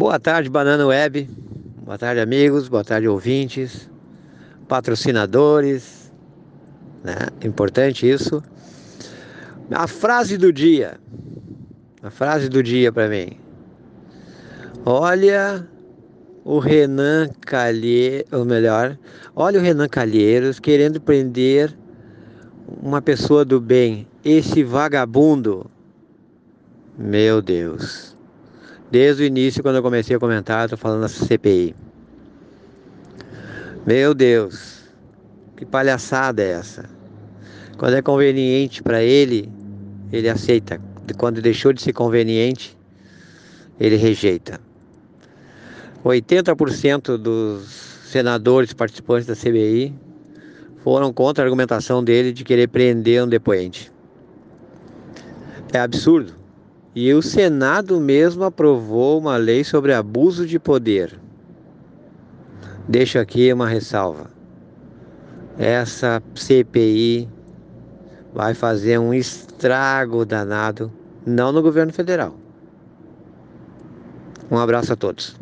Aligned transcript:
Boa 0.00 0.18
tarde, 0.18 0.48
Banana 0.48 0.86
Web. 0.86 1.28
Boa 1.84 1.98
tarde, 1.98 2.22
amigos. 2.22 2.68
Boa 2.68 2.82
tarde, 2.82 3.06
ouvintes, 3.06 3.90
patrocinadores. 4.66 6.10
Né? 7.04 7.16
Importante 7.44 8.08
isso. 8.08 8.42
A 9.70 9.86
frase 9.86 10.38
do 10.38 10.50
dia. 10.50 10.98
A 12.02 12.08
frase 12.08 12.48
do 12.48 12.62
dia 12.62 12.90
para 12.90 13.10
mim. 13.10 13.32
Olha 14.86 15.68
o 16.46 16.58
Renan 16.58 17.28
Calheiros, 17.42 18.32
ou 18.32 18.46
melhor, 18.46 18.96
olha 19.36 19.60
o 19.60 19.62
Renan 19.62 19.86
Calheiros 19.86 20.58
querendo 20.58 20.98
prender 20.98 21.76
uma 22.82 23.02
pessoa 23.02 23.44
do 23.44 23.60
bem. 23.60 24.08
Esse 24.24 24.64
vagabundo. 24.64 25.70
Meu 26.96 27.42
Deus. 27.42 28.18
Desde 28.90 29.22
o 29.22 29.26
início, 29.26 29.62
quando 29.62 29.76
eu 29.76 29.82
comecei 29.82 30.16
a 30.16 30.18
comentar, 30.18 30.64
estou 30.64 30.78
falando 30.78 31.02
dessa 31.02 31.24
CPI. 31.24 31.76
Meu 33.86 34.12
Deus, 34.12 34.84
que 35.56 35.64
palhaçada 35.64 36.42
é 36.42 36.50
essa? 36.50 36.90
Quando 37.78 37.94
é 37.94 38.02
conveniente 38.02 38.82
para 38.82 39.02
ele, 39.02 39.50
ele 40.12 40.28
aceita. 40.28 40.80
Quando 41.16 41.40
deixou 41.40 41.72
de 41.72 41.80
ser 41.80 41.92
conveniente, 41.92 42.76
ele 43.78 43.96
rejeita. 43.96 44.60
80% 46.04 47.16
dos 47.16 47.68
senadores 48.06 48.72
participantes 48.72 49.26
da 49.26 49.36
CBI 49.36 49.94
foram 50.82 51.12
contra 51.12 51.44
a 51.44 51.46
argumentação 51.46 52.02
dele 52.02 52.32
de 52.32 52.42
querer 52.42 52.68
prender 52.68 53.22
um 53.22 53.28
depoente. 53.28 53.92
É 55.72 55.78
absurdo. 55.78 56.39
E 56.94 57.12
o 57.14 57.22
Senado 57.22 58.00
mesmo 58.00 58.42
aprovou 58.44 59.18
uma 59.18 59.36
lei 59.36 59.62
sobre 59.62 59.94
abuso 59.94 60.46
de 60.46 60.58
poder. 60.58 61.18
Deixo 62.88 63.18
aqui 63.18 63.52
uma 63.52 63.68
ressalva. 63.68 64.30
Essa 65.56 66.20
CPI 66.34 67.28
vai 68.34 68.54
fazer 68.54 68.98
um 68.98 69.14
estrago 69.14 70.24
danado, 70.24 70.90
não 71.24 71.52
no 71.52 71.62
governo 71.62 71.92
federal. 71.92 72.34
Um 74.50 74.58
abraço 74.58 74.92
a 74.92 74.96
todos. 74.96 75.36